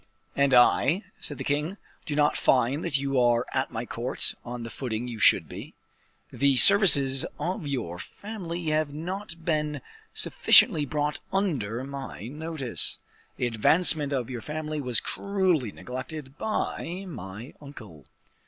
[0.35, 4.63] "And I," said the king, "do not find that you are at my court on
[4.63, 5.75] the footing you should be.
[6.33, 9.79] The services of your family have not been
[10.11, 12.97] sufficiently brought under my notice.
[13.37, 18.07] The advancement of your family was cruelly neglected by my uncle."